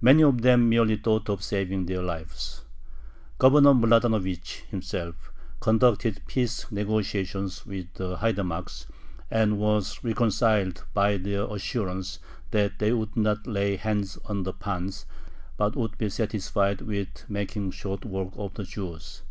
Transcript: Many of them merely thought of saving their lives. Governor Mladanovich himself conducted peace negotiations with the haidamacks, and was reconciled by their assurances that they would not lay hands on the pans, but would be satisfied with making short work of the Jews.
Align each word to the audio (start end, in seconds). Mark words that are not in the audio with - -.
Many 0.00 0.22
of 0.22 0.42
them 0.42 0.68
merely 0.68 0.96
thought 0.96 1.28
of 1.28 1.42
saving 1.42 1.86
their 1.86 2.00
lives. 2.00 2.62
Governor 3.38 3.74
Mladanovich 3.74 4.62
himself 4.68 5.32
conducted 5.58 6.22
peace 6.28 6.70
negotiations 6.70 7.66
with 7.66 7.92
the 7.94 8.18
haidamacks, 8.18 8.86
and 9.32 9.58
was 9.58 9.98
reconciled 10.04 10.84
by 10.94 11.16
their 11.16 11.52
assurances 11.52 12.20
that 12.52 12.78
they 12.78 12.92
would 12.92 13.16
not 13.16 13.48
lay 13.48 13.74
hands 13.74 14.16
on 14.26 14.44
the 14.44 14.52
pans, 14.52 15.06
but 15.56 15.74
would 15.74 15.98
be 15.98 16.08
satisfied 16.08 16.80
with 16.82 17.28
making 17.28 17.72
short 17.72 18.04
work 18.04 18.30
of 18.36 18.54
the 18.54 18.62
Jews. 18.62 19.22